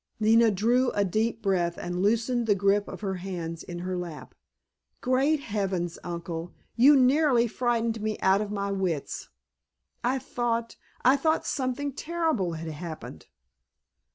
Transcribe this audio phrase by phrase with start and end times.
[0.19, 4.33] Nina drew a deep breath and loosed the grip of her hands in her lap.
[4.99, 9.29] "Great heavens, Uncle, you nearly frightened me out of my wits.
[10.03, 13.27] I thought—I thought something terrible had happened."